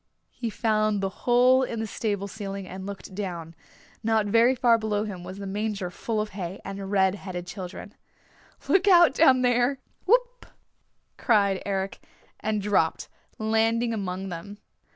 He 0.31 0.49
found 0.49 0.99
the 0.99 1.29
hole 1.29 1.61
in 1.61 1.79
the 1.79 1.85
stable 1.85 2.27
ceiling 2.27 2.67
and 2.67 2.87
looked 2.87 3.13
down. 3.13 3.53
Not 4.01 4.25
very 4.25 4.55
far 4.55 4.79
below 4.79 5.03
him 5.03 5.23
was 5.23 5.37
the 5.37 5.45
manger 5.45 5.91
full 5.91 6.19
of 6.19 6.29
hay 6.29 6.59
and 6.65 6.89
red 6.89 7.13
headed 7.13 7.45
children. 7.45 7.93
"Look 8.67 8.87
out 8.87 9.13
down 9.13 9.43
there! 9.43 9.77
Whoop!" 10.07 10.47
cried 11.17 11.61
Eric, 11.67 11.99
and 12.39 12.63
dropped, 12.63 13.09
landing 13.37 13.93
among 13.93 14.29
them. 14.29 14.57